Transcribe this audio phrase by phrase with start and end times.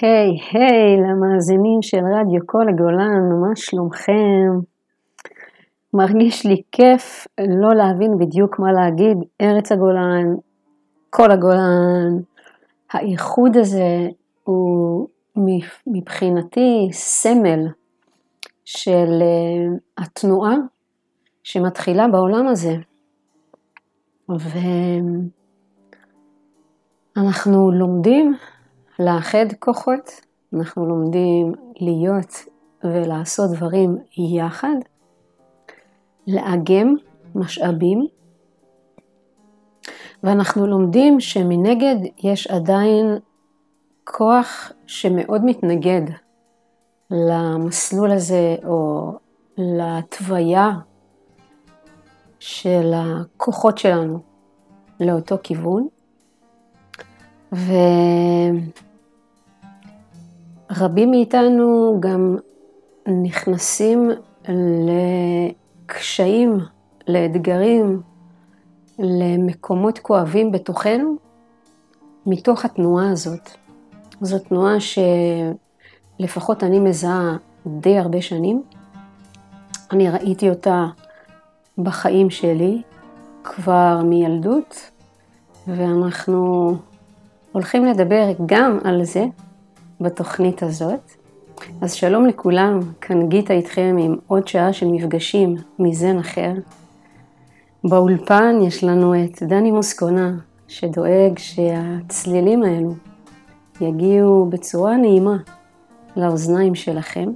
[0.00, 4.48] היי, היי, למאזינים של רדיו כל הגולן, מה שלומכם?
[5.94, 10.34] מרגיש לי כיף לא להבין בדיוק מה להגיד, ארץ הגולן,
[11.10, 12.18] כל הגולן.
[12.92, 14.08] האיחוד הזה
[14.44, 15.08] הוא
[15.86, 17.66] מבחינתי סמל
[18.64, 20.54] של אה, התנועה
[21.42, 22.74] שמתחילה בעולם הזה.
[27.16, 28.34] ואנחנו לומדים
[28.98, 30.20] לאחד כוחות,
[30.54, 32.44] אנחנו לומדים להיות
[32.84, 34.76] ולעשות דברים יחד,
[36.26, 36.94] לאגם
[37.34, 38.06] משאבים,
[40.22, 43.18] ואנחנו לומדים שמנגד יש עדיין
[44.04, 46.02] כוח שמאוד מתנגד
[47.10, 49.12] למסלול הזה או
[49.58, 50.70] להתוויה
[52.38, 54.20] של הכוחות שלנו
[55.00, 55.88] לאותו כיוון.
[60.70, 62.36] ורבים מאיתנו גם
[63.08, 64.10] נכנסים
[65.88, 66.58] לקשיים,
[67.08, 68.02] לאתגרים,
[68.98, 71.16] למקומות כואבים בתוכנו,
[72.26, 73.50] מתוך התנועה הזאת.
[74.20, 74.74] זו תנועה
[76.20, 78.62] שלפחות אני מזהה די הרבה שנים.
[79.92, 80.86] אני ראיתי אותה
[81.78, 82.82] בחיים שלי
[83.44, 84.90] כבר מילדות,
[85.66, 86.72] ואנחנו
[87.52, 89.26] הולכים לדבר גם על זה
[90.00, 91.12] בתוכנית הזאת.
[91.80, 96.52] אז שלום לכולם, כאן גיטה איתכם עם עוד שעה של מפגשים מזן אחר.
[97.84, 100.34] באולפן יש לנו את דני מוסקונה,
[100.68, 102.94] שדואג שהצלילים האלו
[103.80, 105.36] יגיעו בצורה נעימה
[106.16, 107.28] לאוזניים שלכם.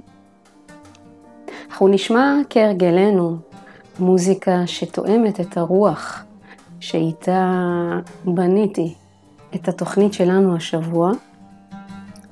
[1.69, 3.37] אנחנו נשמע כהרגלנו
[3.99, 6.23] מוזיקה שתואמת את הרוח
[6.79, 7.51] שאיתה
[8.25, 8.93] בניתי
[9.55, 11.11] את התוכנית שלנו השבוע.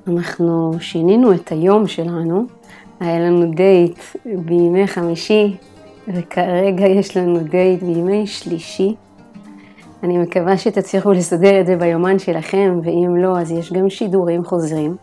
[0.06, 2.44] אנחנו שינינו את היום שלנו,
[3.00, 5.56] היה לנו דייט בימי חמישי,
[6.08, 8.94] וכרגע יש לנו דייט בימי שלישי.
[10.02, 14.96] אני מקווה שתצליחו לסדר את זה ביומן שלכם, ואם לא, אז יש גם שידורים חוזרים.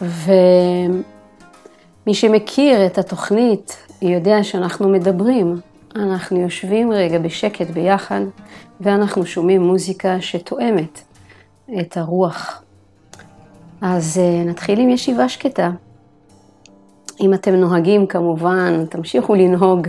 [0.00, 1.04] ומי
[2.14, 5.60] שמכיר את התוכנית יודע שאנחנו מדברים,
[5.96, 8.20] אנחנו יושבים רגע בשקט ביחד,
[8.80, 11.00] ואנחנו שומעים מוזיקה שתואמת
[11.80, 12.62] את הרוח.
[13.80, 15.70] אז אה, נתחיל עם ישיבה שקטה.
[17.20, 19.88] אם אתם נוהגים כמובן, תמשיכו לנהוג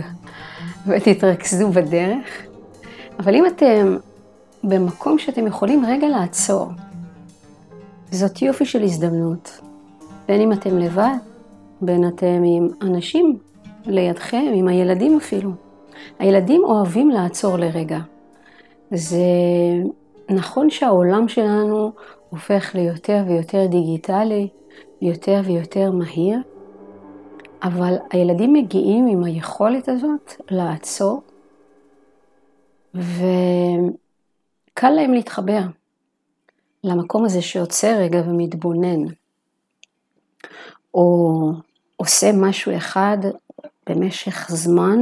[0.86, 2.46] ותתרכזו בדרך.
[3.18, 3.96] אבל אם אתם
[4.64, 6.66] במקום שאתם יכולים רגע לעצור,
[8.10, 9.60] זאת יופי של הזדמנות.
[10.28, 11.16] בין אם אתם לבד,
[11.80, 13.38] בין אתם עם אנשים
[13.86, 15.50] לידכם, עם הילדים אפילו.
[16.18, 17.98] הילדים אוהבים לעצור לרגע.
[18.90, 19.18] זה
[20.30, 21.92] נכון שהעולם שלנו
[22.30, 24.48] הופך ליותר ויותר דיגיטלי,
[25.02, 26.38] יותר ויותר מהיר,
[27.62, 31.22] אבל הילדים מגיעים עם היכולת הזאת לעצור,
[32.94, 35.60] וקל להם להתחבר
[36.84, 39.04] למקום הזה שעוצר רגע ומתבונן,
[40.94, 41.52] או
[41.96, 43.18] עושה משהו אחד
[43.88, 44.98] במשך זמן,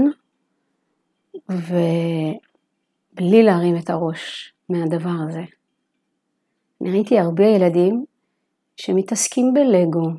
[1.48, 5.55] ובלי להרים את הראש מהדבר הזה.
[6.80, 8.04] אני ראיתי הרבה ילדים
[8.76, 10.10] שמתעסקים בלגו,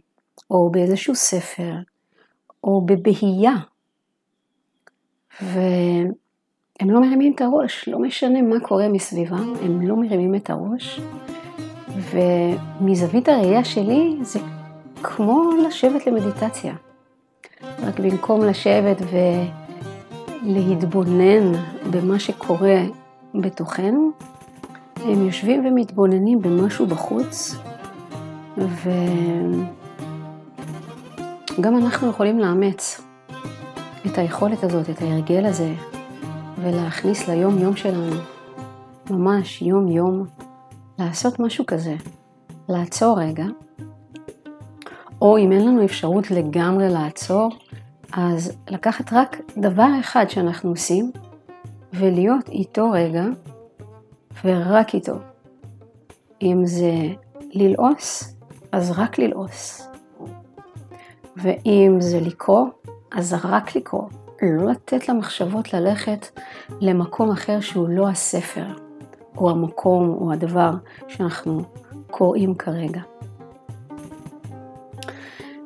[0.52, 1.74] או באיזשהו ספר,
[2.64, 3.56] או בבהייה,
[5.42, 11.00] והם לא מרימים את הראש, לא משנה מה קורה מסביבם, הם לא מרימים את הראש,
[12.12, 14.40] ומזווית הראייה שלי זה
[15.04, 16.76] כמו לשבת למדיטציה.
[17.62, 18.98] רק במקום לשבת
[20.44, 21.54] ולהתבונן
[21.92, 22.82] במה שקורה
[23.36, 24.12] בתוכנו,
[25.04, 27.56] הם יושבים ומתבוננים במשהו בחוץ,
[31.58, 33.02] וגם אנחנו יכולים לאמץ
[34.06, 35.74] את היכולת הזאת, את ההרגל הזה,
[36.62, 38.16] ולהכניס ליום-יום שלנו,
[39.10, 40.26] ממש יום-יום,
[41.00, 41.96] לעשות משהו כזה,
[42.70, 43.46] לעצור רגע,
[45.22, 47.50] או אם אין לנו אפשרות לגמרי לעצור,
[48.14, 51.12] אז לקחת רק דבר אחד שאנחנו עושים,
[51.94, 53.24] ולהיות איתו רגע,
[54.46, 55.16] ורק איתו.
[56.42, 56.92] אם זה
[57.52, 58.36] ללעוס,
[58.72, 59.88] אז רק ללעוס.
[61.38, 62.66] ואם זה לקרוא,
[63.12, 64.04] אז רק לקרוא.
[64.42, 66.26] לא לתת למחשבות ללכת
[66.82, 68.66] למקום אחר שהוא לא הספר,
[69.38, 70.72] או המקום, או הדבר
[71.08, 71.62] שאנחנו
[72.12, 73.02] קוראים כרגע.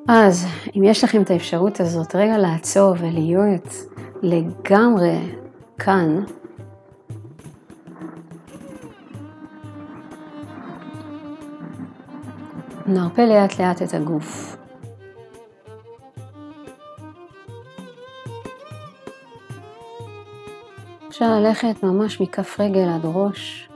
[0.07, 0.45] אז
[0.75, 3.67] אם יש לכם את האפשרות הזאת, רגע לעצור ולהיות
[4.21, 5.17] לגמרי
[5.79, 6.23] כאן,
[12.93, 14.55] נרפה לאט לאט את הגוף.
[21.07, 23.69] אפשר ללכת ממש מכף רגל עד ראש.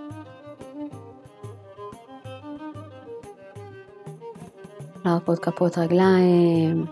[5.06, 6.86] להרפות כפות רגליים,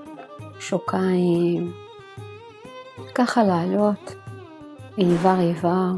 [0.59, 1.73] שוקיים,
[3.15, 4.15] ככה לעלות
[4.97, 5.91] איבר איבר,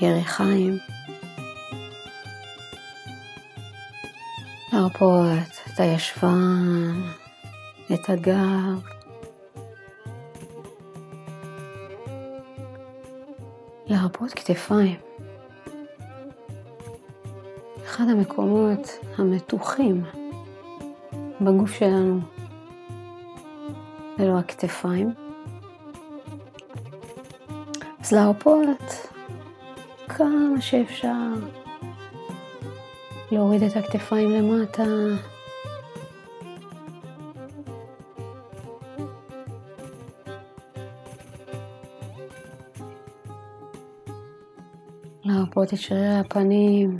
[0.00, 0.91] ירחיים.
[4.72, 7.02] להרפות את הישבן,
[7.94, 8.82] את הגב.
[13.86, 14.96] להרפות כתפיים.
[17.84, 18.88] אחד המקומות
[19.18, 20.04] המתוחים
[21.40, 22.20] בגוף שלנו
[24.20, 25.14] אלו הכתפיים.
[28.00, 29.08] אז להרפות
[30.08, 31.32] כמה שאפשר,
[33.32, 34.84] להוריד את הכתפיים למטה.
[45.24, 46.96] להרפות את שרירי הפנים.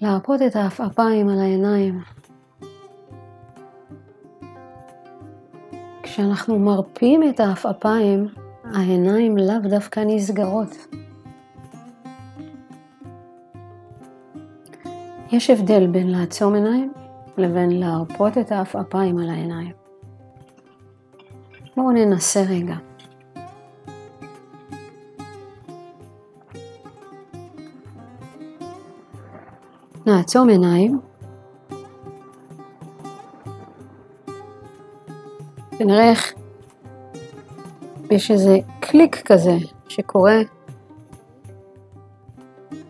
[0.00, 2.00] להרפות את העפעפיים על העיניים.
[6.02, 8.28] כשאנחנו מרפים את העפעפיים,
[8.64, 11.03] העיניים לאו דווקא נסגרות.
[15.36, 16.92] יש הבדל בין לעצום עיניים
[17.36, 19.72] לבין להרפות את העפעפיים על העיניים.
[21.76, 22.74] בואו ננסה רגע.
[30.06, 31.00] נעצום עיניים
[35.80, 36.32] ונראה איך
[38.10, 39.56] יש איזה קליק כזה
[39.88, 40.36] שקורה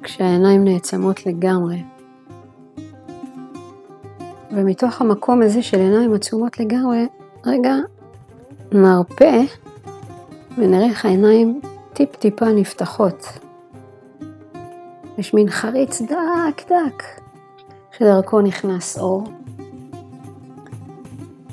[0.03, 1.94] כשהעיניים נעצמות לגמרי.
[4.55, 7.07] ומתוך המקום הזה של עיניים עצומות לגמרי,
[7.47, 7.75] רגע
[8.73, 9.41] נרפה
[10.59, 11.61] ונראה איך העיניים
[11.93, 13.39] טיפ טיפה נפתחות.
[15.19, 17.03] יש מין חריץ דק דק
[17.99, 19.25] שדרכו נכנס אור.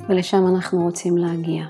[0.10, 1.66] ולשם אנחנו רוצים להגיע.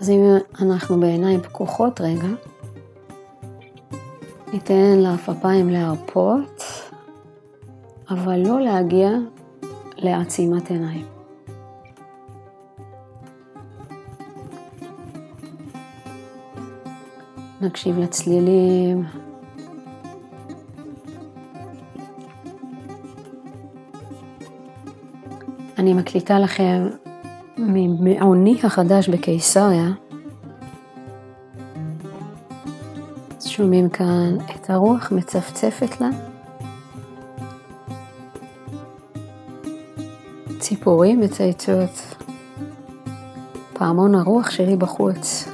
[0.00, 0.20] אז אם
[0.60, 2.28] אנחנו בעיניים פקוחות רגע,
[4.52, 6.59] ניתן לעפפיים להרפות,
[8.10, 9.10] אבל לא להגיע
[9.96, 11.06] לעצימת עיניים.
[17.60, 19.04] נקשיב לצלילים,
[25.78, 26.88] אני מקליטה לכם
[27.58, 29.88] ממעוני החדש בקיסריה.
[33.40, 36.29] שומעים כאן את הרוח מצפצפת לה.
[40.80, 42.24] ציפורים מצייצות.
[43.72, 45.48] פעמון הרוח שלי בחוץ.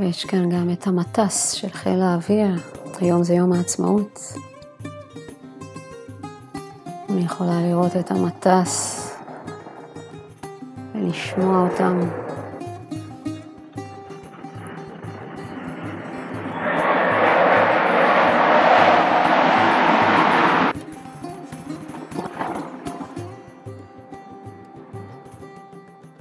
[0.00, 2.48] ויש כאן גם את המטס של חיל האוויר,
[3.00, 4.20] היום זה יום העצמאות.
[7.08, 9.01] אני יכולה לראות את המטס
[11.32, 12.00] ולשמוע אותם.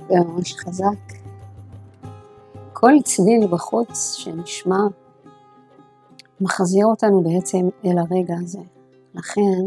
[0.10, 0.86] זה ממש חזק.
[2.74, 4.78] כל צליל בחוץ שנשמע
[6.42, 8.60] מחזיר אותנו בעצם אל הרגע הזה.
[9.14, 9.62] לכן,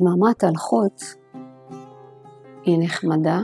[0.00, 1.02] דממת הלכות
[2.64, 3.40] היא נחמדה,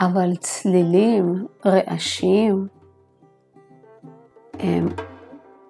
[0.00, 2.66] אבל צלילים, רעשים,
[4.58, 4.88] הם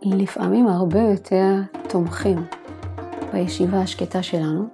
[0.02, 1.54] לפעמים הרבה יותר
[1.88, 2.46] תומכים
[3.32, 4.68] בישיבה השקטה שלנו.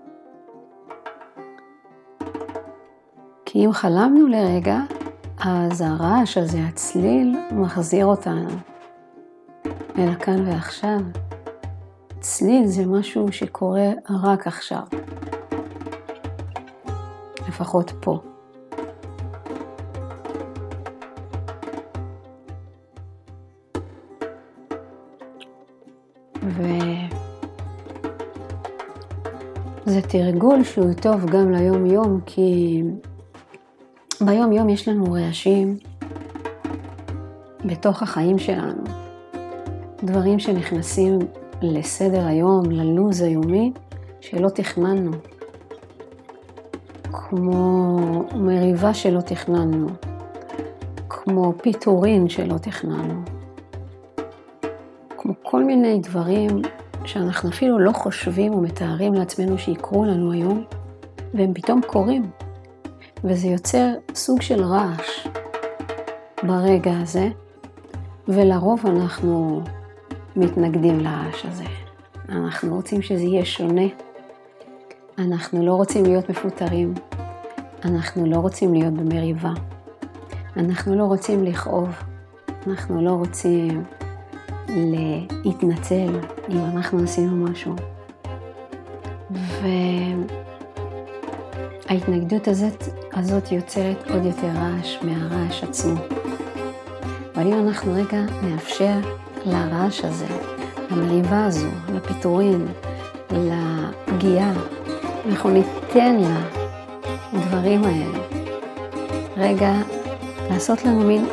[3.44, 4.78] כי אם חלמנו לרגע,
[5.38, 8.50] אז הרעש הזה, הצליל, מחזיר אותנו
[9.98, 11.00] אל הכאן ועכשיו.
[12.20, 13.88] צליל זה משהו שקורה
[14.24, 14.82] רק עכשיו.
[17.48, 18.35] לפחות פה.
[30.18, 32.82] תרגול שהוא טוב גם ליום-יום, כי
[34.20, 35.78] ביום יום יש לנו רעשים
[37.64, 38.82] בתוך החיים שלנו,
[40.02, 41.18] דברים שנכנסים
[41.62, 43.72] לסדר היום, ללוז היומי,
[44.20, 45.10] שלא תכננו.
[47.12, 47.98] כמו
[48.34, 49.86] מריבה שלא תכננו,
[51.08, 53.22] כמו פיטורין שלא תכננו,
[55.18, 56.62] כמו כל מיני דברים
[57.06, 60.64] שאנחנו אפילו לא חושבים או מתארים לעצמנו שיקרו לנו היום,
[61.34, 62.30] והם פתאום קורים.
[63.24, 65.26] וזה יוצר סוג של רעש
[66.42, 67.28] ברגע הזה,
[68.28, 69.62] ולרוב אנחנו
[70.36, 71.64] מתנגדים לרעש הזה.
[72.28, 73.86] אנחנו רוצים שזה יהיה שונה.
[75.18, 76.94] אנחנו לא רוצים להיות מפוטרים.
[77.84, 79.52] אנחנו לא רוצים להיות במריבה.
[80.56, 81.88] אנחנו לא רוצים לכאוב.
[82.66, 83.84] אנחנו לא רוצים
[84.68, 87.74] להתנצל אם אנחנו עשינו משהו.
[91.88, 95.94] וההתנגדות הזאת, הזאת יוצרת עוד יותר רעש מהרעש עצמו.
[97.34, 98.98] אבל אם אנחנו רגע נאפשר
[99.44, 100.26] לרעש הזה,
[100.90, 102.66] למריבה הזו, לפיטורין,
[103.30, 104.52] לפגיעה,
[105.28, 106.40] אנחנו ניתן לה
[107.32, 108.18] הדברים האלה,
[109.36, 109.72] רגע
[110.50, 111.26] לעשות לנו מין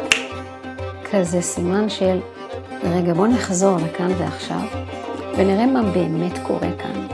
[1.11, 2.19] כזה סימן של
[2.85, 4.61] רגע, בוא נחזור לכאן ועכשיו,
[5.37, 7.07] ונראה מה באמת קורה כאן.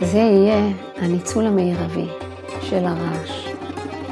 [0.00, 2.06] זה יהיה הניצול המערבי
[2.62, 3.48] של הרעש.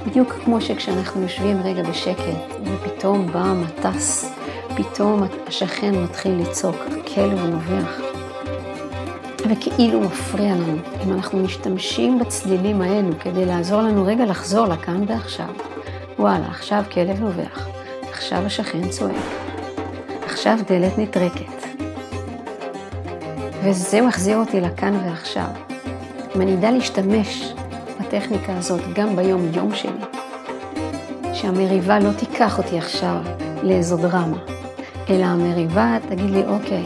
[0.06, 4.34] בדיוק כמו שכשאנחנו יושבים רגע בשקט, ופתאום בא המטס,
[4.76, 8.00] פתאום השכן מתחיל לצעוק, הכלב נובח,
[9.50, 10.76] וכאילו מפריע לנו.
[11.04, 15.48] אם אנחנו משתמשים בצלילים האלו כדי לעזור לנו רגע לחזור לכאן ועכשיו,
[16.18, 17.68] וואלה, עכשיו כלב נובח.
[18.24, 19.16] עכשיו השכן צועק.
[20.24, 21.66] עכשיו דלת נטרקת.
[23.64, 25.46] וזה מחזיר אותי לכאן ועכשיו.
[26.36, 27.52] אם אני אדע להשתמש
[28.00, 30.04] בטכניקה הזאת גם ביום-יום שלי,
[31.32, 33.16] שהמריבה לא תיקח אותי עכשיו
[33.62, 34.38] לאיזו דרמה,
[35.10, 36.84] אלא המריבה תגיד לי, אוקיי,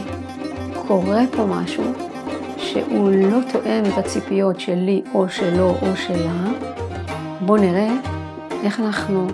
[0.86, 1.84] קורה פה משהו
[2.56, 6.44] שהוא לא תואם את הציפיות שלי או שלו או שלה,
[7.40, 7.90] בואו נראה
[8.64, 9.28] איך אנחנו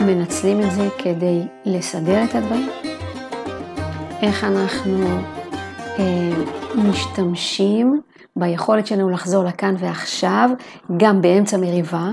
[0.00, 2.68] מנצלים את זה כדי לסדר את הדברים,
[4.22, 5.06] איך אנחנו
[5.98, 6.30] אה,
[6.74, 8.00] משתמשים
[8.36, 10.50] ביכולת שלנו לחזור לכאן ועכשיו,
[10.96, 12.08] גם באמצע מריבה,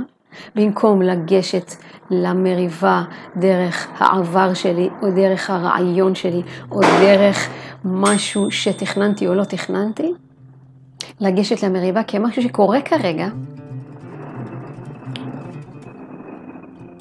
[0.55, 1.71] במקום לגשת
[2.11, 3.03] למריבה
[3.37, 7.49] דרך העבר שלי, או דרך הרעיון שלי, או דרך
[7.85, 10.13] משהו שתכננתי או לא תכננתי,
[11.19, 13.27] לגשת למריבה כמשהו שקורה כרגע,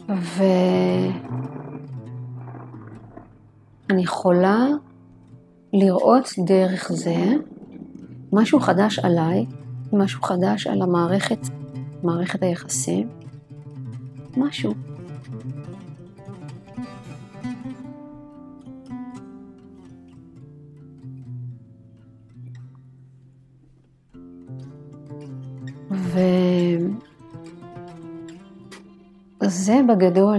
[0.08, 0.42] ואני
[4.02, 4.66] יכולה
[5.72, 7.16] לראות דרך זה
[8.32, 9.46] משהו חדש עליי,
[9.92, 11.38] משהו חדש על המערכת,
[12.02, 13.08] מערכת היחסים,
[14.36, 14.93] משהו.
[29.64, 30.38] זה בגדול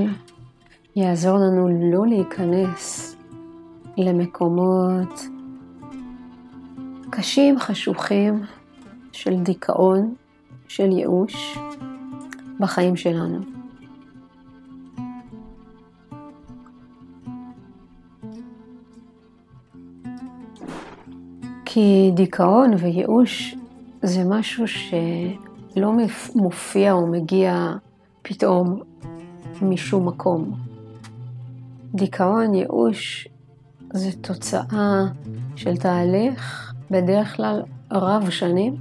[0.96, 3.16] יעזור לנו לא להיכנס
[3.98, 5.22] למקומות
[7.10, 8.42] קשים, חשוכים,
[9.12, 10.16] של דיכאון,
[10.68, 11.58] של ייאוש
[12.60, 13.40] בחיים שלנו.
[21.66, 23.56] כי דיכאון וייאוש
[24.02, 25.92] זה משהו שלא
[26.36, 27.76] מופיע או מגיע
[28.22, 28.82] פתאום
[29.62, 30.52] משום מקום.
[31.96, 33.28] דיכאון, ייאוש,
[33.94, 35.06] זה תוצאה
[35.56, 38.76] של תהליך בדרך כלל רב שנים.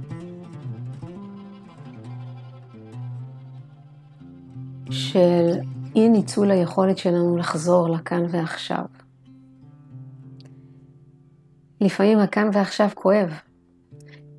[4.89, 5.51] של
[5.95, 8.85] אי ניצול היכולת שלנו לחזור לכאן ועכשיו.
[11.81, 13.39] לפעמים הכאן ועכשיו כואב,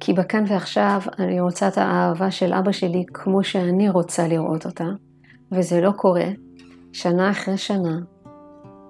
[0.01, 4.89] כי בכאן ועכשיו אני רוצה את האהבה של אבא שלי כמו שאני רוצה לראות אותה,
[5.53, 6.29] וזה לא קורה,
[6.93, 7.99] שנה אחרי שנה,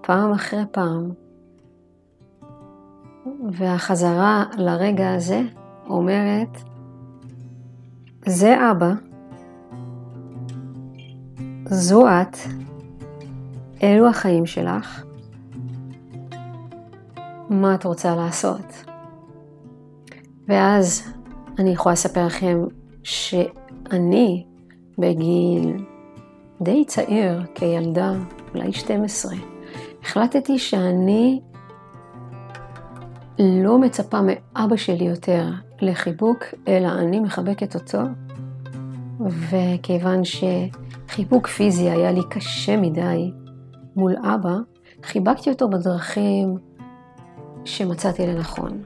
[0.00, 1.10] פעם אחרי פעם,
[3.52, 5.40] והחזרה לרגע הזה
[5.88, 6.62] אומרת,
[8.26, 8.92] זה אבא,
[11.64, 12.36] זו את,
[13.82, 15.04] אלו החיים שלך,
[17.50, 18.84] מה את רוצה לעשות?
[20.48, 21.12] ואז
[21.58, 22.58] אני יכולה לספר לכם
[23.02, 24.46] שאני
[24.98, 25.84] בגיל
[26.60, 28.12] די צעיר, כילדה,
[28.54, 29.34] אולי 12,
[30.02, 31.40] החלטתי שאני
[33.38, 35.48] לא מצפה מאבא שלי יותר
[35.80, 37.98] לחיבוק, אלא אני מחבקת אותו,
[39.20, 43.32] וכיוון שחיבוק פיזי היה לי קשה מדי
[43.96, 44.56] מול אבא,
[45.02, 46.56] חיבקתי אותו בדרכים
[47.64, 48.82] שמצאתי לנכון.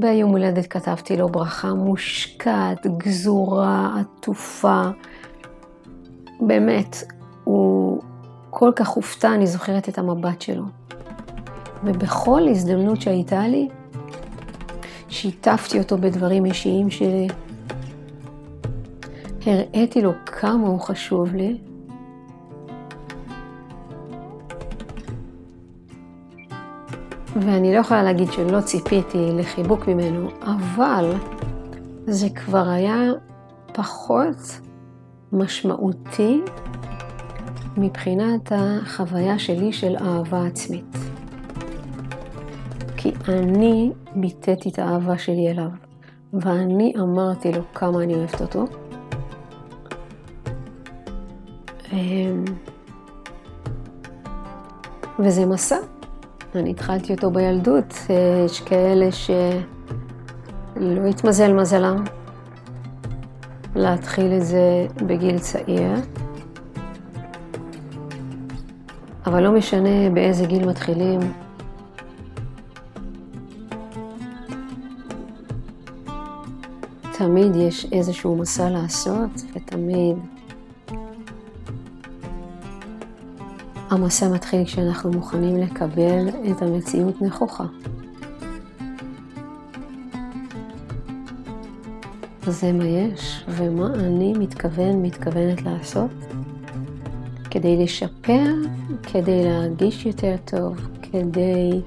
[0.00, 4.90] ביום הולדת כתבתי לו ברכה מושקעת, גזורה, עטופה.
[6.40, 6.96] באמת,
[7.44, 8.02] הוא
[8.50, 10.64] כל כך הופתע, אני זוכרת את המבט שלו.
[11.84, 13.68] ובכל הזדמנות שהייתה לי,
[15.08, 17.28] שיתפתי אותו בדברים אישיים שלי.
[19.46, 21.58] הראיתי לו כמה הוא חשוב לי.
[27.36, 31.12] ואני לא יכולה להגיד שלא ציפיתי לחיבוק ממנו, אבל
[32.06, 33.00] זה כבר היה
[33.72, 34.60] פחות
[35.32, 36.42] משמעותי
[37.76, 40.96] מבחינת החוויה שלי של אהבה עצמית.
[42.96, 45.68] כי אני ביטאתי את האהבה שלי אליו,
[46.32, 48.64] ואני אמרתי לו כמה אני אוהבת אותו.
[51.92, 52.44] אמ,
[55.18, 55.76] וזה מסע.
[56.54, 57.94] אני התחלתי אותו בילדות,
[58.46, 62.04] יש כאלה שלא התמזל מזלם
[63.74, 65.92] להתחיל את זה בגיל צעיר.
[69.26, 71.20] אבל לא משנה באיזה גיל מתחילים,
[77.18, 80.16] תמיד יש איזשהו מסע לעשות, ותמיד
[83.90, 87.64] המסע מתחיל כשאנחנו מוכנים לקבל את המציאות נכוחה.
[92.46, 96.10] זה מה יש, ומה אני מתכוון, מתכוונת לעשות
[97.50, 98.54] כדי לשפר,
[99.02, 101.80] כדי להרגיש יותר טוב, כדי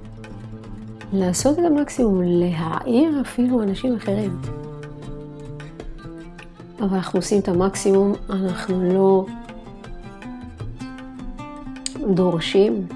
[1.14, 4.42] לעשות את המקסימום, להעיר אפילו אנשים אחרים.
[6.80, 9.26] אבל אנחנו עושים את המקסימום, אנחנו לא
[12.14, 12.88] דורשים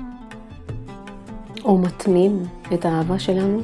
[1.64, 3.62] או מתנים את האהבה שלנו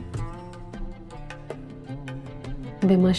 [2.88, 3.14] במה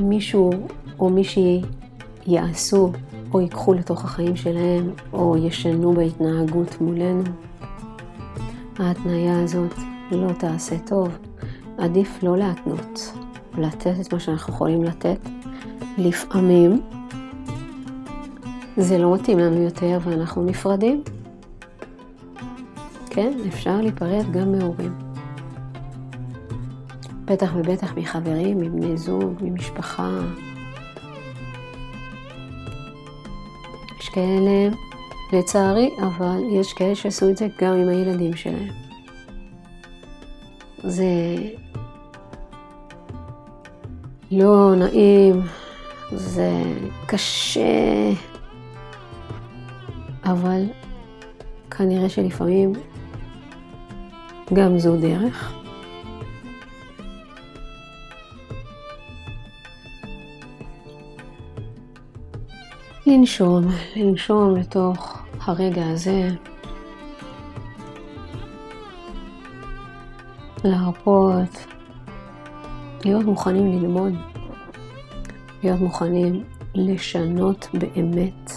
[0.00, 0.50] שמישהו
[0.98, 1.62] או מישהי
[2.26, 2.92] יעשו
[3.34, 7.22] או ייקחו לתוך החיים שלהם או ישנו בהתנהגות מולנו.
[8.78, 9.74] ההתניה הזאת
[10.12, 11.08] לא תעשה טוב.
[11.78, 13.12] עדיף לא להתנות,
[13.58, 15.18] לתת את מה שאנחנו יכולים לתת.
[15.98, 16.80] לפעמים
[18.76, 21.02] זה לא מתאים לנו יותר ואנחנו נפרדים.
[23.10, 25.09] כן, אפשר להיפרד גם מהורים.
[27.30, 30.18] בטח ובטח מחברים, מבני זוג, ממשפחה.
[34.00, 34.68] יש כאלה,
[35.32, 38.68] לצערי, אבל יש כאלה שעשו את זה גם עם הילדים שלהם.
[40.84, 41.06] זה
[44.30, 45.42] לא נעים,
[46.12, 46.52] זה
[47.06, 48.10] קשה,
[50.24, 50.64] אבל
[51.70, 52.72] כנראה שלפעמים
[54.52, 55.59] גם זו דרך.
[63.10, 63.64] לנשום,
[63.96, 66.28] לנשום לתוך הרגע הזה,
[70.64, 71.66] להרפות,
[73.04, 74.12] להיות מוכנים ללמוד,
[75.62, 76.44] להיות מוכנים
[76.74, 78.50] לשנות באמת.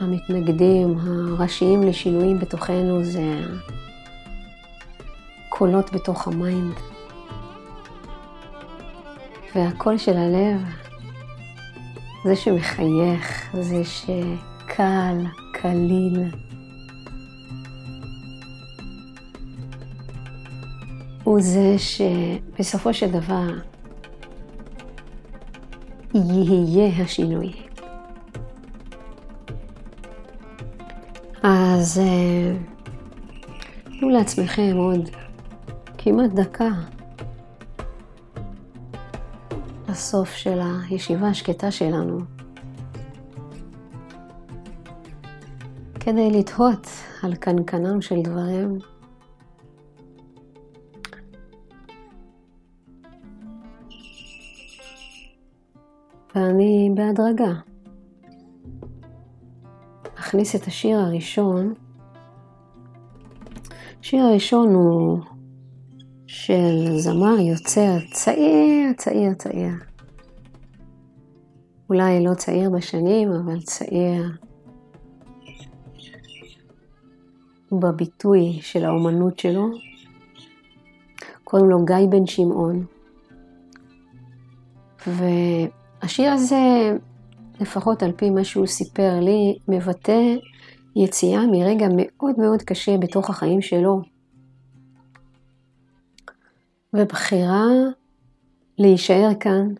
[0.00, 3.40] המתנגדים הראשיים לשינויים בתוכנו זה
[5.48, 6.93] קולות בתוך ה mind.
[9.54, 10.60] והקול של הלב,
[12.24, 16.30] זה שמחייך, זה שקל, קליל.
[21.24, 23.48] הוא זה שבסופו של דבר
[26.14, 27.52] יהיה השינוי.
[31.42, 32.56] אז אה,
[34.00, 35.08] תנו לעצמכם עוד
[35.98, 36.68] כמעט דקה
[39.94, 42.18] לסוף של הישיבה השקטה שלנו,
[46.00, 46.86] כדי לתהות
[47.22, 48.78] על קנקנם של דברים.
[56.34, 57.52] ואני בהדרגה
[60.14, 61.74] אכניס את השיר הראשון.
[64.00, 65.20] השיר הראשון הוא
[66.46, 69.72] של זמר יוצר צעיר, צעיר, צעיר.
[71.88, 74.24] אולי לא צעיר בשנים, אבל צעיר
[77.72, 79.66] בביטוי של האומנות שלו.
[81.44, 82.86] קוראים לו גיא בן שמעון.
[85.06, 86.92] והשיר הזה
[87.60, 90.34] לפחות על פי מה שהוא סיפר לי, מבטא
[90.96, 94.13] יציאה מרגע מאוד מאוד קשה בתוך החיים שלו,
[96.94, 97.66] ובחירה
[98.78, 99.74] להישאר כאן,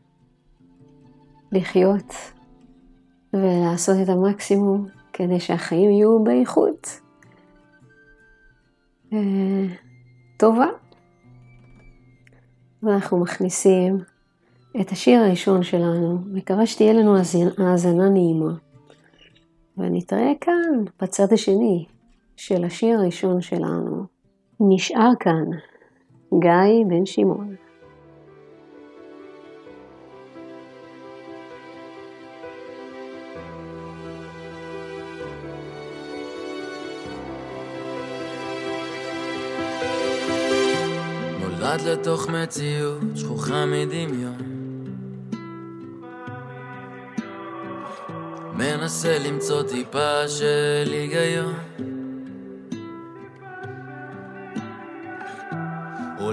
[1.53, 2.14] לחיות
[3.33, 7.00] ולעשות את המקסימום כדי שהחיים יהיו באיכות
[9.12, 9.66] אה,
[10.37, 10.66] טובה.
[12.83, 13.98] ואנחנו מכניסים
[14.81, 17.16] את השיר הראשון שלנו, מקווה שתהיה לנו
[17.59, 18.55] האזנה נעימה.
[19.79, 21.87] ונתראה כאן, בצד השני
[22.37, 24.05] של השיר הראשון שלנו.
[24.61, 25.44] נשאר כאן
[26.40, 27.55] גיא בן שמעון.
[41.40, 44.55] נולד לתוך מציאות שכוחה מדמיון
[48.55, 51.55] מנסה למצוא טיפה של היגיון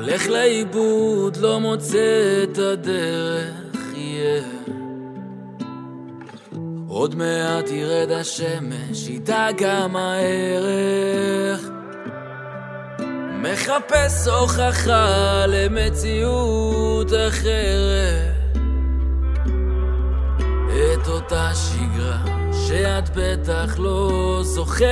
[0.02, 4.72] הולך לאיבוד, לא מוצא את הדרך, yeah.
[6.88, 11.70] עוד מעט ירד השמש, איתה גם הערך.
[13.42, 18.58] מחפש הוכחה למציאות אחרת.
[20.94, 22.26] את אותה שגרה
[22.68, 24.92] שאת בטח לא זוכרת.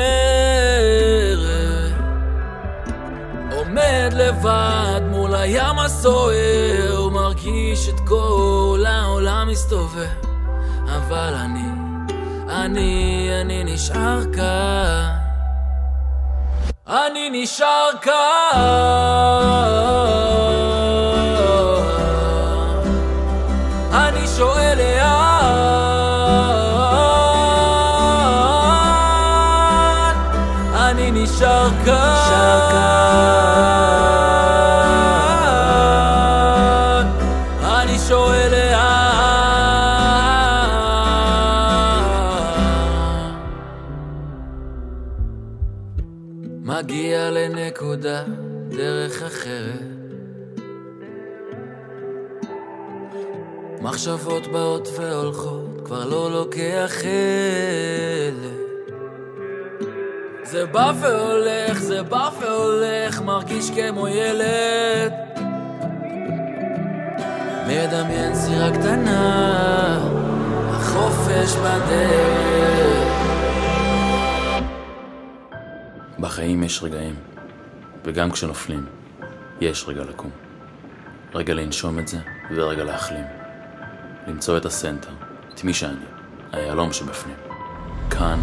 [3.79, 10.07] עומד לבד מול הים הסוער, מרגיש את כל העולם מסתובב,
[10.87, 11.69] אבל אני,
[12.49, 15.15] אני, אני נשאר כאן.
[16.87, 18.19] אני נשאר כאן.
[53.99, 57.09] מחשבות באות והולכות, כבר לא לוקח חלק.
[60.43, 65.13] זה בא והולך, זה בא והולך, מרגיש כמו ילד.
[67.67, 69.99] מדמיין סירה קטנה,
[70.69, 73.07] החופש בדרך.
[76.19, 77.15] בחיים יש רגעים,
[78.05, 78.85] וגם כשנופלים,
[79.61, 80.31] יש רגע לקום.
[81.35, 82.17] רגע לנשום את זה,
[82.55, 83.48] ורגע להחלים.
[84.29, 85.09] למצוא את הסנטר,
[85.53, 86.05] את מי שאני,
[86.51, 87.35] היהלום שבפנים.
[88.09, 88.39] כאן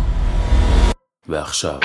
[1.29, 1.79] ועכשיו.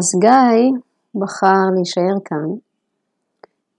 [0.00, 0.78] אז גיא
[1.14, 2.48] בחר להישאר כאן.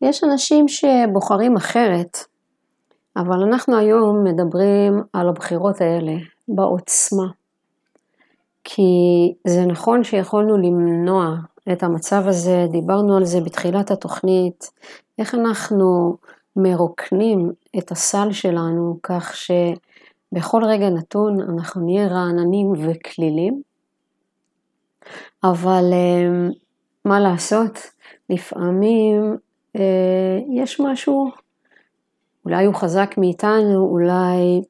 [0.02, 2.18] יש אנשים שבוחרים אחרת,
[3.18, 6.14] אבל אנחנו היום מדברים על הבחירות האלה
[6.48, 7.28] בעוצמה.
[8.64, 8.84] כי
[9.48, 11.36] זה נכון שיכולנו למנוע
[11.72, 14.72] את המצב הזה, דיברנו על זה בתחילת התוכנית,
[15.20, 16.18] איך אנחנו
[16.56, 23.71] מרוקנים את הסל שלנו כך שבכל רגע נתון אנחנו נהיה רעננים וכלילים.
[25.44, 26.50] אבל אה,
[27.06, 27.80] מה לעשות,
[28.30, 29.38] לפעמים
[29.76, 31.32] אה, יש משהו,
[32.46, 34.62] אולי הוא חזק מאיתנו, אולי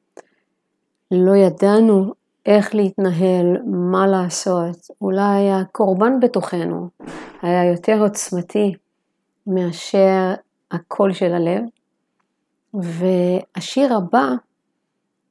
[1.10, 2.12] לא ידענו
[2.46, 6.88] איך להתנהל, מה לעשות, אולי הקורבן בתוכנו
[7.42, 8.74] היה יותר עוצמתי
[9.46, 10.34] מאשר
[10.70, 11.62] הקול של הלב.
[12.74, 14.28] והשיר הבא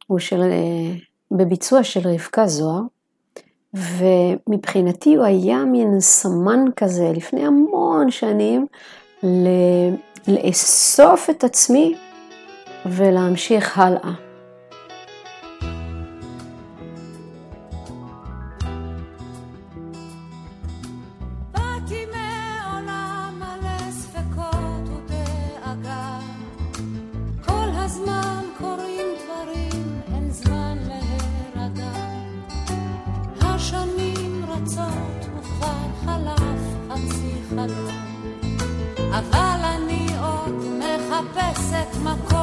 [0.08, 0.94] הוא של, אה,
[1.32, 2.82] בביצוע של רבקה זוהר,
[3.74, 8.66] ומבחינתי הוא היה מין סמן כזה לפני המון שנים,
[10.28, 11.96] לאסוף את עצמי
[12.86, 14.31] ולהמשיך הלאה.
[41.36, 42.41] ולפעמים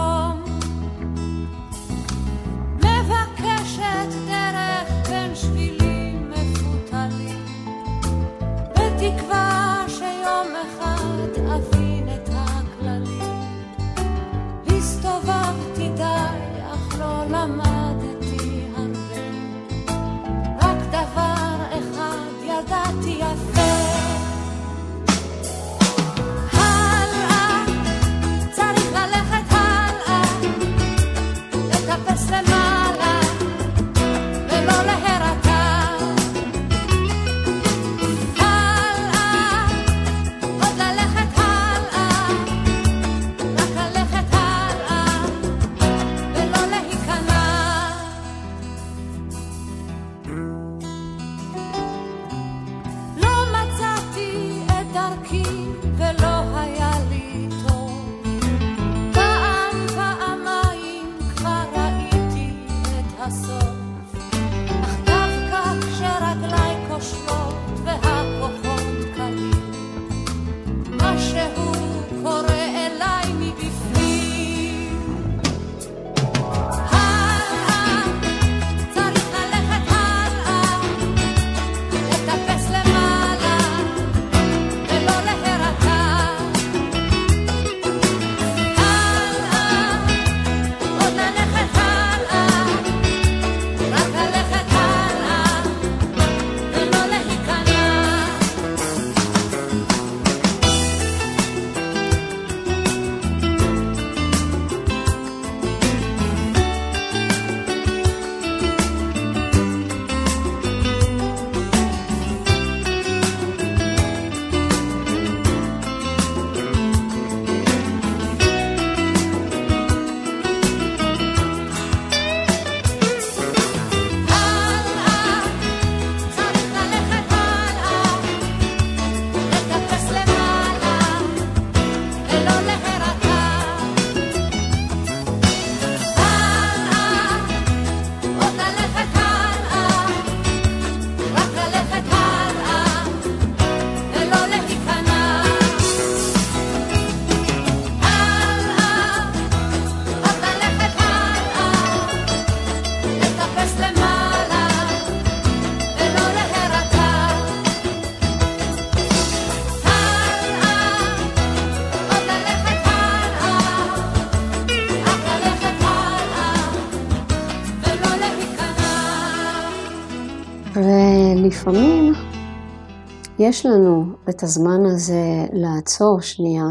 [173.49, 176.65] יש לנו את הזמן הזה לעצור שנייה,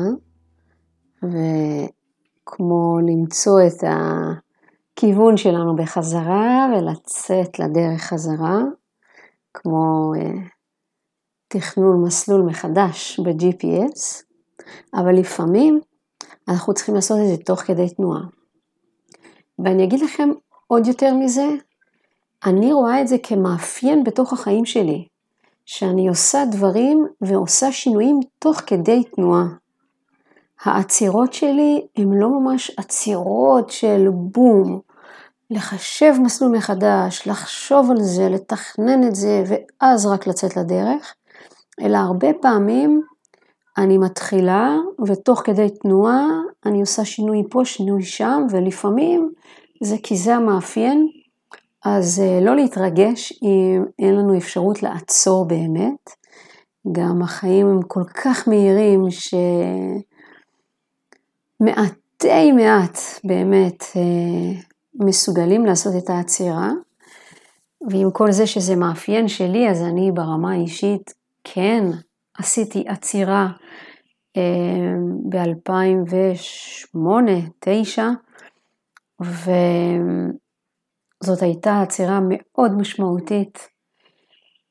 [1.23, 8.57] וכמו למצוא את הכיוון שלנו בחזרה ולצאת לדרך חזרה,
[9.53, 10.31] כמו אה,
[11.47, 14.23] תכנון מסלול מחדש ב-GPS,
[14.93, 15.79] אבל לפעמים
[16.47, 18.21] אנחנו צריכים לעשות את זה תוך כדי תנועה.
[19.59, 20.29] ואני אגיד לכם
[20.67, 21.47] עוד יותר מזה,
[22.45, 25.07] אני רואה את זה כמאפיין בתוך החיים שלי,
[25.67, 29.45] שאני עושה דברים ועושה שינויים תוך כדי תנועה.
[30.63, 34.79] העצירות שלי הן לא ממש עצירות של בום,
[35.49, 41.15] לחשב מסלול מחדש, לחשוב על זה, לתכנן את זה ואז רק לצאת לדרך,
[41.81, 43.01] אלא הרבה פעמים
[43.77, 44.75] אני מתחילה
[45.07, 46.27] ותוך כדי תנועה
[46.65, 49.31] אני עושה שינוי פה, שינוי שם, ולפעמים
[49.83, 51.07] זה כי זה המאפיין
[51.87, 56.09] אז אה, לא להתרגש אם אין לנו אפשרות לעצור באמת.
[56.91, 59.01] גם החיים הם כל כך מהירים
[61.61, 64.61] שמעטי מעט באמת אה,
[64.95, 66.71] מסוגלים לעשות את העצירה.
[67.89, 71.83] ועם כל זה שזה מאפיין שלי, אז אני ברמה האישית כן
[72.37, 73.47] עשיתי עצירה
[74.37, 74.41] אה,
[75.29, 78.01] ב-2008-2009,
[79.23, 79.51] ו...
[81.23, 83.67] זאת הייתה עצירה מאוד משמעותית,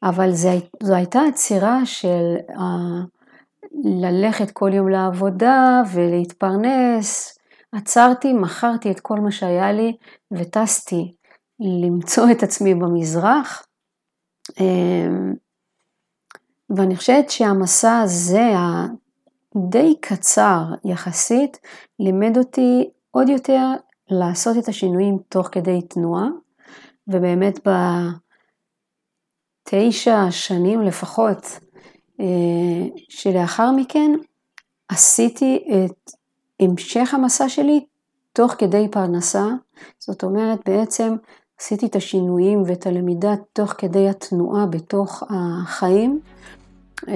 [0.03, 0.51] אבל זה,
[0.83, 2.57] זו הייתה עצירה של uh,
[3.85, 7.39] ללכת כל יום לעבודה ולהתפרנס.
[7.73, 9.97] עצרתי, מכרתי את כל מה שהיה לי
[10.31, 11.15] וטסתי
[11.61, 13.67] למצוא את עצמי במזרח.
[14.61, 15.35] אמ,
[16.77, 18.51] ואני חושבת שהמסע הזה,
[19.55, 21.59] הדי קצר יחסית,
[21.99, 23.73] לימד אותי עוד יותר
[24.11, 26.29] לעשות את השינויים תוך כדי תנועה,
[27.09, 27.69] ובאמת
[29.67, 31.61] בתשע שנים לפחות
[32.21, 34.11] אה, שלאחר מכן
[34.89, 36.11] עשיתי את
[36.61, 37.85] המשך המסע שלי
[38.33, 39.45] תוך כדי פרנסה,
[39.99, 41.17] זאת אומרת בעצם
[41.61, 46.21] עשיתי את השינויים ואת הלמידה תוך כדי התנועה בתוך החיים,
[47.09, 47.15] אה,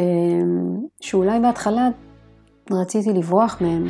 [1.01, 1.89] שאולי בהתחלה
[2.71, 3.89] רציתי לברוח מהם.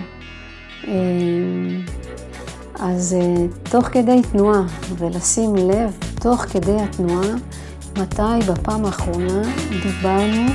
[2.81, 3.17] אה, אז
[3.63, 4.63] תוך כדי תנועה
[4.99, 7.35] ולשים לב תוך כדי התנועה
[7.99, 9.43] מתי בפעם האחרונה
[9.83, 10.47] דיברנו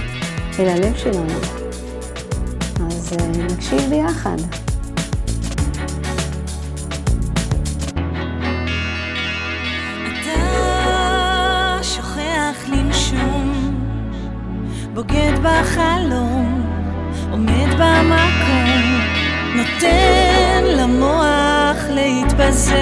[0.59, 1.39] אל הלב שלנו.
[2.79, 3.13] אז
[3.51, 4.37] נקשיב ביחד.
[14.95, 16.63] בוגד בחלום,
[17.31, 18.81] עומד במקום,
[19.55, 21.34] נותן למוח
[21.95, 22.75] להתפזר,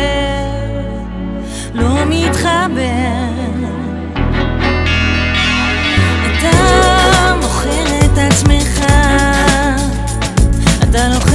[1.73, 3.33] לא מתחבר.
[6.25, 8.85] אתה מוכר את עצמך,
[10.83, 11.32] אתה לוחץ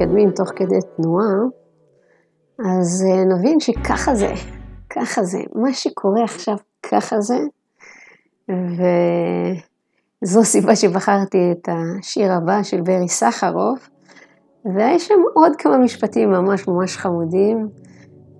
[0.00, 1.34] מתקדמים תוך כדי תנועה,
[2.58, 4.32] אז אה, נבין שככה זה,
[4.90, 7.38] ככה זה, מה שקורה עכשיו ככה זה,
[10.24, 13.88] זו הסיבה שבחרתי את השיר הבא של ברי סחרוף,
[14.64, 17.68] ויש שם עוד כמה משפטים ממש ממש חמודים.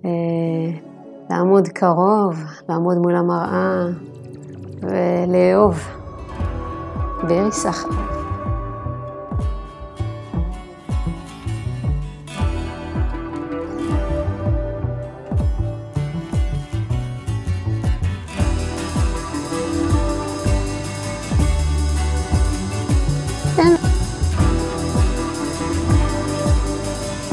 [0.05, 0.09] אה,
[1.29, 2.35] לעמוד קרוב,
[2.69, 3.85] לעמוד מול המראה
[4.81, 5.79] ולאהוב.
[7.23, 8.20] ברי סחרוף.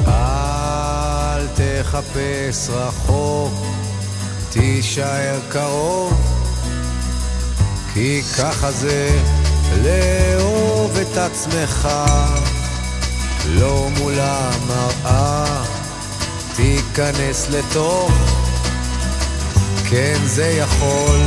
[0.07, 3.53] אל תחפש רחוק,
[4.51, 6.13] תישאר קרוב,
[7.95, 9.11] כי ככה זה
[9.83, 11.89] לאהוב את עצמך,
[13.47, 15.65] לא מול המראה,
[16.57, 18.13] תיכנס לתוך,
[19.91, 21.19] כן זה יכול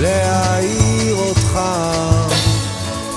[0.00, 1.60] להעיר אותך.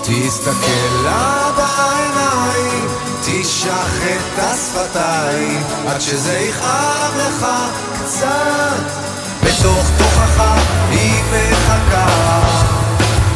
[0.06, 2.88] תסתכל לה בעיניים,
[3.22, 7.46] תשח את השפתיים, עד שזה יכאב לך
[7.94, 8.84] קצת.
[9.44, 10.44] בתוך תוכך
[10.90, 12.08] היא מחכה,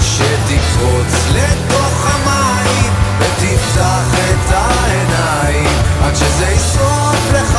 [0.01, 7.57] שתקרוץ לתוך המים, ותפתח את העיניים, עד שזה ישרוף לך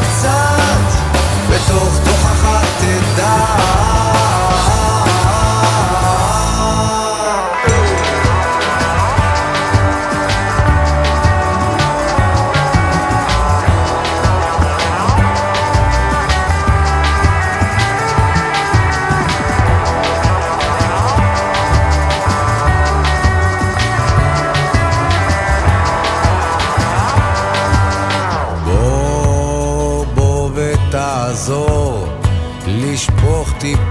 [0.00, 1.10] קצת.
[1.50, 2.19] בתוך תוכך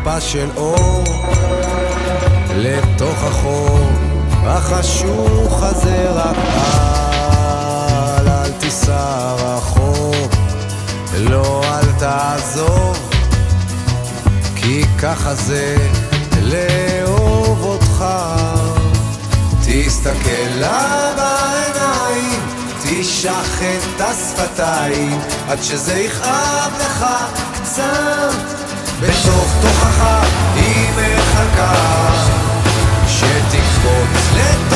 [0.10, 1.04] טיפה של אור
[2.56, 3.80] לתוך החור
[4.44, 6.36] החשוך הזה רק
[8.20, 10.32] אל, אל תיסע רחוק
[11.18, 13.10] לא אל תעזוב
[14.56, 15.76] כי ככה זה
[16.42, 18.06] לאהוב אותך
[19.62, 22.40] תסתכל לה בעיניים,
[22.84, 27.06] תשח את השפתיים, עד שזה יכאב לך
[27.54, 28.69] קצת.
[29.02, 30.04] בתוך תוכך
[30.56, 31.74] היא מחכה,
[33.08, 34.69] שתקפוץ לתוך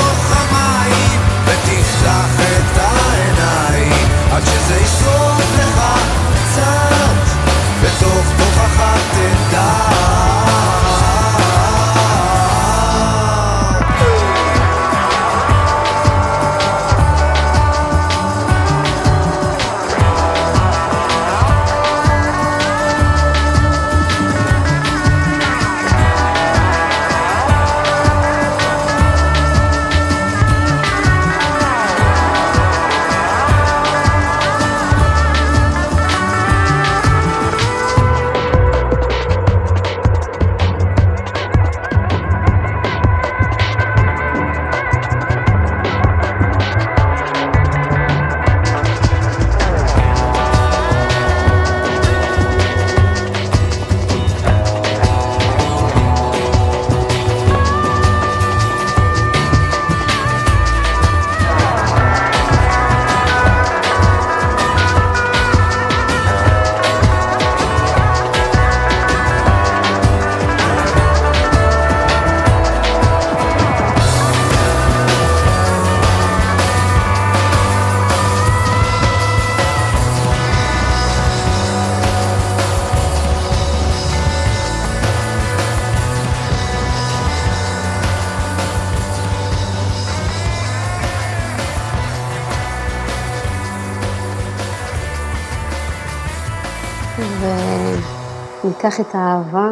[98.83, 99.71] וניקח את האהבה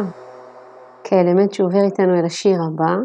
[1.04, 2.96] כאלמנט שעובר איתנו אל השיר הבא.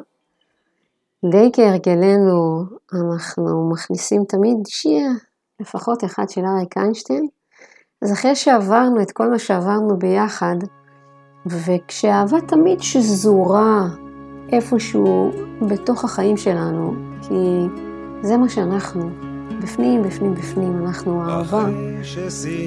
[1.31, 5.09] די כהרגלנו, אנחנו מכניסים תמיד שיר,
[5.59, 7.27] לפחות אחד של אריק איינשטיין.
[8.01, 10.55] אז אחרי שעברנו את כל מה שעברנו ביחד,
[11.45, 13.87] וכשאהבה תמיד שזורה
[14.51, 15.31] איפשהו
[15.69, 17.65] בתוך החיים שלנו, כי
[18.21, 19.09] זה מה שאנחנו,
[19.61, 21.65] בפנים, בפנים, בפנים, אנחנו אהבה.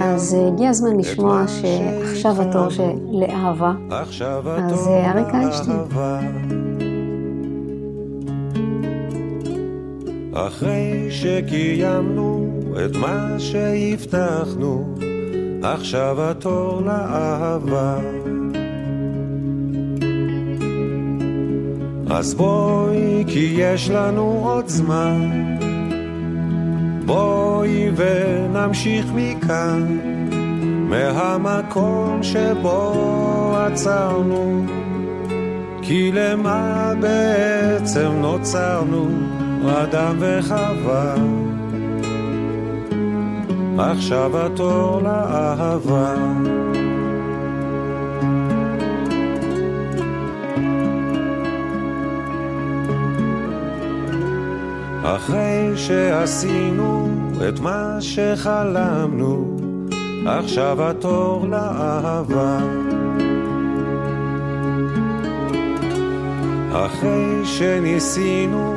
[0.01, 3.73] אז אה, הגיע הזמן לשמוע שעכשיו התור של לאהבה.
[3.91, 5.79] אז אה, אריק איינשטיין.
[10.33, 12.47] אחרי שקיימנו
[12.85, 14.95] את מה שהבטחנו,
[15.63, 17.99] עכשיו התור לאהבה.
[22.11, 25.31] אז בואי, כי יש לנו עוד זמן.
[27.11, 29.99] בואי ונמשיך מכאן,
[30.89, 34.65] מהמקום שבו עצרנו.
[35.83, 39.09] כי למה בעצם נוצרנו,
[39.69, 41.15] אדם וחווה?
[43.79, 46.15] עכשיו התור לאהבה.
[55.17, 57.09] אחרי שעשינו
[57.49, 59.57] את מה שחלמנו,
[60.27, 62.59] עכשיו התור לאהבה.
[66.73, 68.75] אחרי שניסינו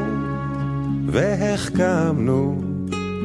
[1.08, 2.62] והחכמנו,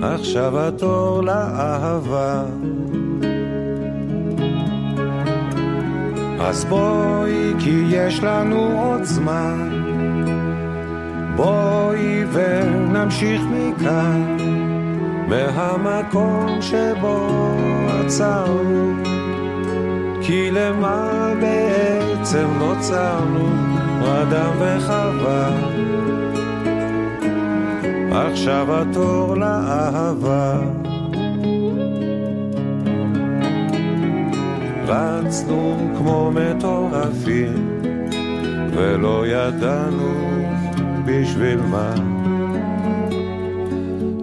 [0.03, 2.45] עכשיו התור לאהבה.
[6.41, 9.78] אז בואי, כי יש לנו עוד זמן.
[11.39, 14.37] בואי ונמשיך מכאן,
[15.29, 17.29] מהמקום שבו
[18.01, 18.95] עצרנו.
[20.23, 23.49] כי למה בעצם נוצרנו,
[24.23, 25.51] אדם וחווה?
[28.11, 30.61] עכשיו התור לאהבה.
[34.87, 37.81] רצנו כמו מטורפים,
[38.75, 40.48] ולא ידענו
[41.09, 41.95] בשביל מה.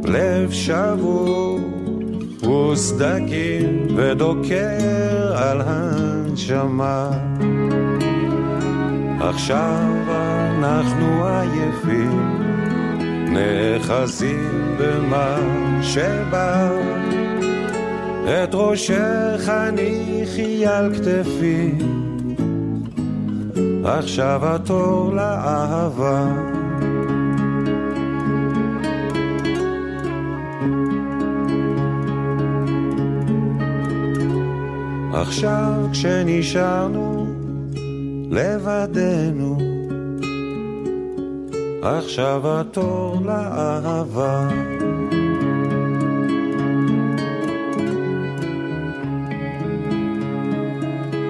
[0.06, 1.60] לב שבור
[2.72, 7.10] וסדקים ודוקר על הנשמה.
[9.20, 9.94] עכשיו
[10.58, 12.42] אנחנו עייפים,
[13.30, 15.38] נאחזים במה
[15.82, 16.72] שבא.
[18.26, 21.72] את ראשך הניחי על כתפי,
[23.86, 26.56] עכשיו התור לאהבה.
[35.22, 37.28] עכשיו כשנשארנו
[38.32, 39.58] לבדנו,
[41.84, 44.48] עכשיו התור לאהבה.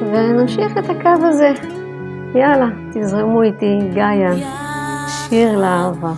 [0.01, 1.51] ונמשיך את הקו הזה.
[2.35, 4.33] יאללה, תזרמו איתי, גאיה,
[5.07, 6.13] שיר לאהבה.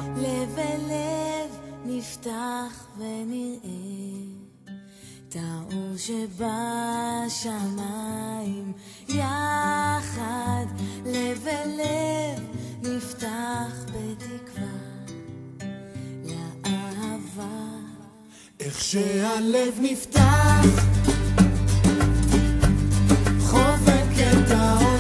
[7.28, 8.72] שבשמיים
[9.10, 10.66] יחד
[11.06, 12.44] לב אל לב
[12.84, 14.78] נפתח בתקווה
[16.26, 17.78] לאהבה.
[18.60, 20.66] איך שהלב נפתח
[23.40, 24.97] חובק את העולם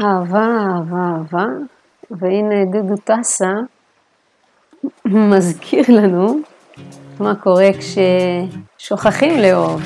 [0.00, 1.44] אהבה, אהבה, אהבה,
[2.10, 3.52] והנה דודו טסה
[5.04, 6.38] מזכיר לנו
[7.20, 9.82] מה קורה כששוכחים לאהוב.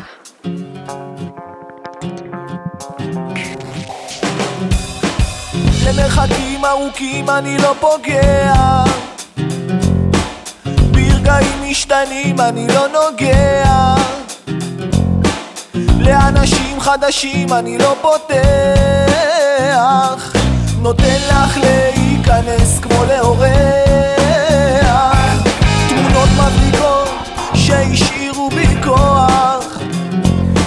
[5.87, 8.55] למרחקים ארוכים אני לא פוגע.
[10.91, 13.95] ברגעים משתנים אני לא נוגע.
[16.01, 18.96] לאנשים חדשים אני לא פותח
[20.87, 23.49] נותן לך להיכנס כמו לאורח.
[25.89, 27.09] תמונות מבריקות
[27.55, 29.79] שהשאירו בי כוח.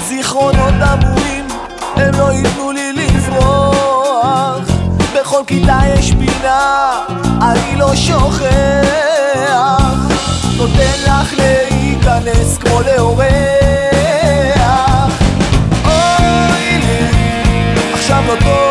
[0.07, 1.47] זיכרונות אמורים
[1.95, 4.59] הם לא ייתנו לי לברוח.
[5.15, 6.91] בכל כיתה יש פינה
[7.41, 8.43] אני לא שוכח.
[10.57, 13.23] נותן לך להיכנס כמו לאורח.
[15.85, 17.07] אוי לי
[17.93, 18.68] עכשיו לא טוב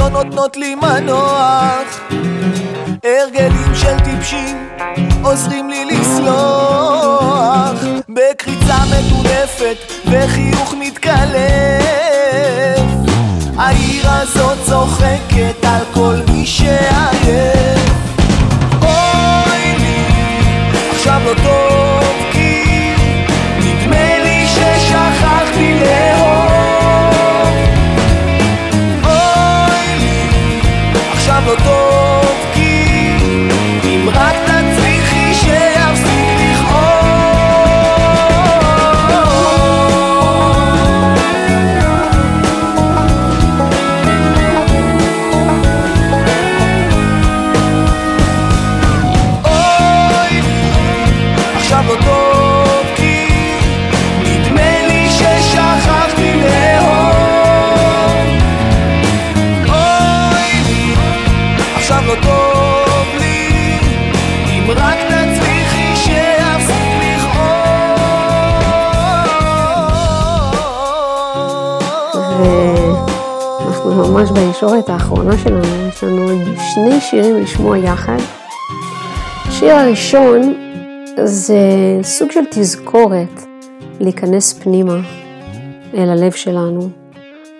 [0.00, 2.00] לא נותנות לי מנוח.
[3.04, 4.68] הרגלים של טיפשים
[5.22, 7.72] עוזרים לי לסלוח.
[8.08, 9.76] בקריצה מטונפת
[10.06, 11.30] וחיוך מתקלף.
[13.56, 15.59] העיר הזאת צוחקת
[74.20, 76.38] ממש בישורת האחרונה שלנו, יש לנו עוד
[76.74, 78.16] שני שירים לשמוע יחד.
[79.46, 80.40] השיר הראשון
[81.24, 81.58] זה
[82.02, 83.40] סוג של תזכורת
[84.00, 84.96] להיכנס פנימה
[85.94, 86.88] אל הלב שלנו.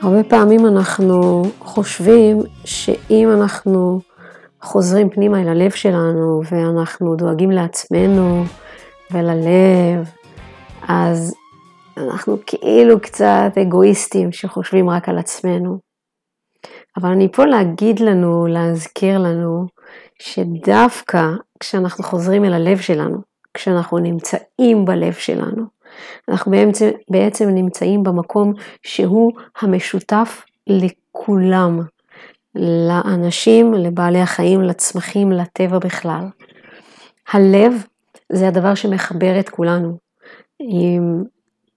[0.03, 4.01] הרבה פעמים אנחנו חושבים שאם אנחנו
[4.63, 8.45] חוזרים פנימה אל הלב שלנו ואנחנו דואגים לעצמנו
[9.11, 10.11] וללב,
[10.89, 11.35] אז
[11.97, 15.89] אנחנו כאילו קצת אגואיסטים שחושבים רק על עצמנו.
[16.97, 19.66] אבל אני פה להגיד לנו, להזכיר לנו,
[20.18, 21.22] שדווקא
[21.61, 23.18] כשאנחנו חוזרים אל הלב שלנו,
[23.55, 25.64] כשאנחנו נמצאים בלב שלנו,
[26.28, 31.80] אנחנו בעצם, בעצם נמצאים במקום שהוא המשותף לכולם,
[32.55, 36.24] לאנשים, לבעלי החיים, לצמחים, לטבע בכלל.
[37.32, 37.84] הלב
[38.32, 39.99] זה הדבר שמחבר את כולנו.
[40.61, 41.22] אם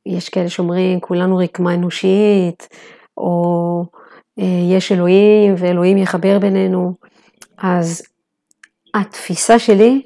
[0.06, 2.68] יש כאלה שאומרים כולנו רקמה אנושית,
[3.18, 3.86] או
[4.78, 6.94] יש אלוהים ואלוהים יחבר בינינו,
[7.58, 8.02] אז
[8.94, 10.02] התפיסה שלי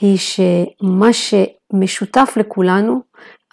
[0.00, 3.00] היא שמה שמשותף לכולנו,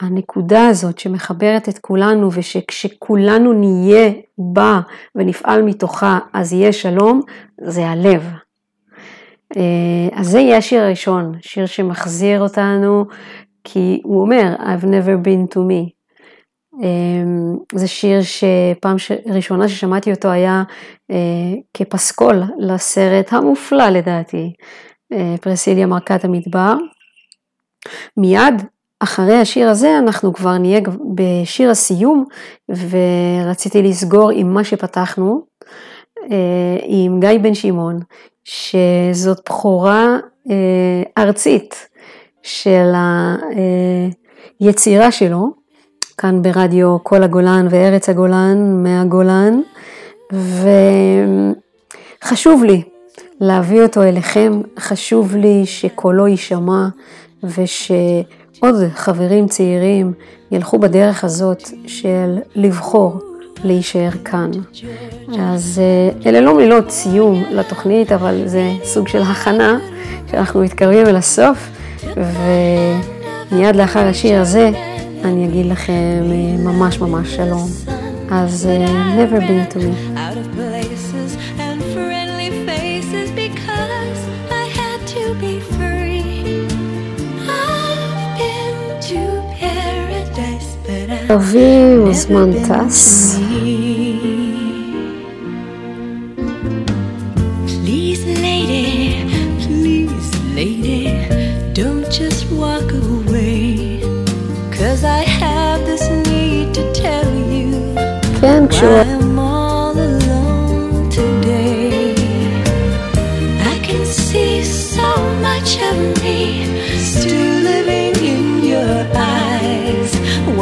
[0.02, 4.80] הנקודה הזאת שמחברת את כולנו ושכשכולנו נהיה בה
[5.16, 7.22] ונפעל מתוכה אז יהיה שלום,
[7.62, 8.30] זה הלב.
[9.58, 13.06] אה, אז זה יהיה השיר הראשון, שיר שמחזיר אותנו,
[13.64, 16.01] כי הוא אומר, I've never been to me.
[16.84, 16.88] אה,
[17.74, 18.96] זה שיר שפעם
[19.26, 20.64] ראשונה ששמעתי אותו היה
[21.12, 21.16] אה,
[21.74, 24.54] כפסקול לסרט המופלא לדעתי,
[25.42, 26.74] פרסיליה מרקת המדבר.
[28.18, 28.62] מיד
[29.00, 30.80] אחרי השיר הזה אנחנו כבר נהיה
[31.16, 32.26] בשיר הסיום
[32.70, 35.46] ורציתי לסגור עם מה שפתחנו,
[36.84, 38.00] עם גיא בן שמעון,
[38.44, 40.18] שזאת בכורה
[41.18, 41.88] ארצית
[42.44, 42.92] של
[44.60, 45.61] היצירה שלו,
[46.22, 49.62] כאן ברדיו כל הגולן וארץ הגולן מהגולן,
[52.22, 52.84] וחשוב לי
[53.40, 56.88] להביא אותו אליכם, חשוב לי שקולו יישמע
[57.44, 60.14] ושעוד חברים צעירים
[60.52, 63.20] ילכו בדרך הזאת של לבחור
[63.64, 64.52] להישאר כאן.
[65.40, 69.80] אז אה, אלה לא מילות סיום לתוכנית, אבל זה סוג של הכנה,
[70.32, 71.70] שאנחנו מתקרבים אל הסוף,
[73.52, 74.72] ומיד לאחר השיר הזה
[75.24, 77.70] אני אגיד לכם אה, ממש ממש שלום.
[78.32, 80.18] אז uh, never been to me.
[80.18, 81.02] Out of places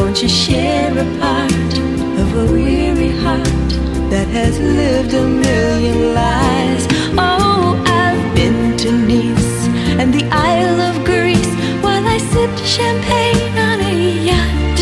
[0.10, 1.74] Won't you share a part
[2.18, 3.70] of a weary heart
[4.10, 6.88] that has lived a million lives?
[7.16, 9.68] Oh, I've been to Nice
[10.02, 11.54] and the Isle of Greece
[11.84, 13.96] while I sipped champagne on a
[14.30, 14.80] yacht.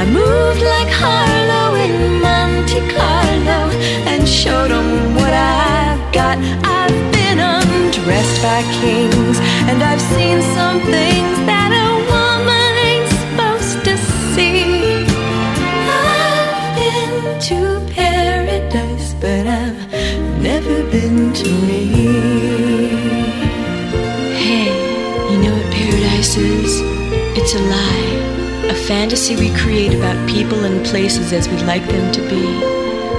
[0.00, 3.62] I moved like Harlow in Monte Carlo
[4.06, 6.38] and showed 'em what I've got.
[6.62, 11.75] I've been undressed by kings and I've seen some things that
[24.36, 24.68] Hey,
[25.32, 26.82] you know what paradise is?
[27.34, 28.68] It's a lie.
[28.70, 32.44] A fantasy we create about people and places as we'd like them to be.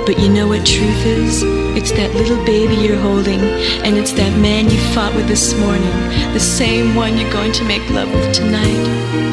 [0.05, 1.41] But you know what truth is?
[1.75, 3.39] It's that little baby you're holding,
[3.83, 5.91] and it's that man you fought with this morning,
[6.33, 8.83] the same one you're going to make love with tonight.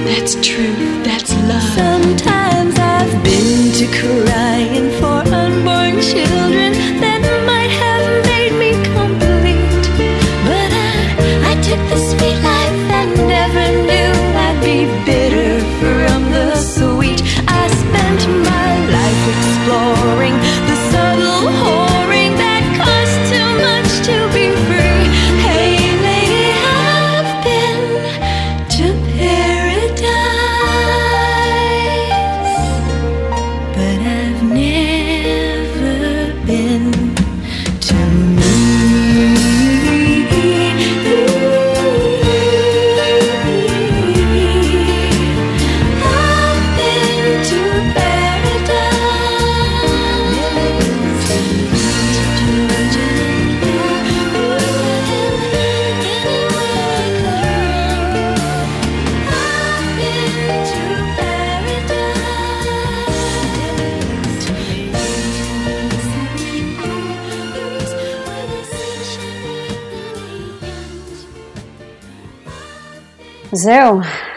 [0.05, 1.05] That's truth.
[1.05, 1.62] That's love.
[1.74, 6.73] Sometimes I've been to crying for unborn children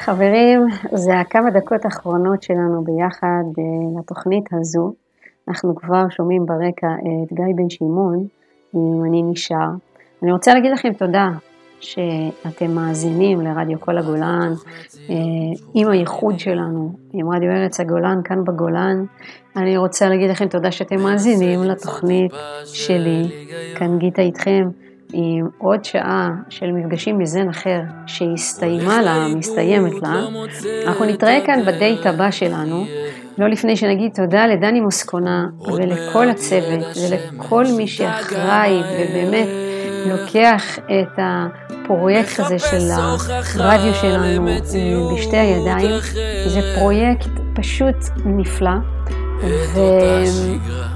[0.08, 4.94] חברים, זה הכמה דקות האחרונות שלנו ביחד אה, לתוכנית הזו.
[5.48, 8.28] אנחנו כבר שומעים ברקע את גיא בן שמעון
[8.74, 9.70] עם אני נשאר.
[10.24, 11.28] אני רוצה להגיד לכם תודה
[11.80, 14.54] שאתם מאזינים לרדיו כל הגולן,
[15.10, 15.16] אה,
[15.74, 19.04] עם הייחוד שלנו, עם רדיו ארץ הגולן כאן בגולן.
[19.56, 22.32] אני רוצה להגיד לכם תודה שאתם מאזינים לתוכנית
[22.66, 23.46] שלי,
[23.76, 24.70] כאן גיטה איתכם.
[25.14, 30.28] עם עוד שעה של מפגשים מזן אחר שהסתיימה לה, מסתיימת לה.
[30.88, 32.86] אנחנו נתראה כאן בדייט הבא שלנו,
[33.38, 39.48] לא לפני שנגיד תודה לדני מוסקונה ולכל הצוות ולכל מי שאחראי ובאמת
[40.06, 42.92] לוקח את הפרויקט הזה של
[43.60, 44.46] הרדיו שלנו
[45.16, 45.92] בשתי הידיים,
[46.48, 47.96] זה פרויקט פשוט
[48.26, 48.72] נפלא.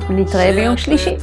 [0.09, 1.15] ונתראה ביום שלישי.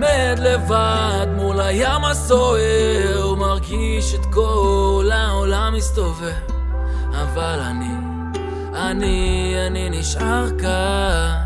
[0.00, 6.32] עומד לבד מול הים הסוער, מרגיש את כל העולם מסתובב.
[7.12, 7.94] אבל אני,
[8.74, 11.36] אני, אני נשאר כאן.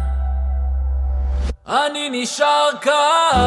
[1.67, 3.45] אני נשאר כאן.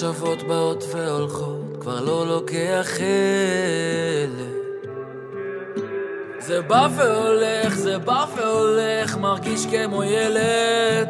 [0.00, 3.00] מחשבות באות והולכות, כבר לא לוקח חלק.
[6.38, 11.08] זה בא והולך, זה בא והולך, מרגיש כמו ילד.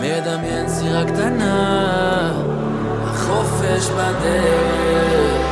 [0.00, 2.42] מדמיין סירה קטנה,
[3.02, 5.46] החופש בדרך.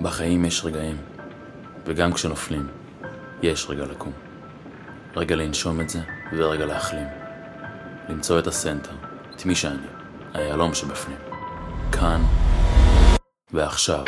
[0.00, 0.96] בחיים יש רגעים,
[1.86, 2.66] וגם כשנופלים,
[3.42, 4.12] יש רגע לקום.
[5.16, 6.00] רגע לנשום את זה,
[6.32, 7.25] ורגע להחלים.
[8.08, 8.92] למצוא את הסנטר,
[9.36, 9.86] את מי שאני,
[10.34, 11.18] היהלום שבפנים.
[11.92, 12.22] כאן
[13.52, 14.04] ועכשיו.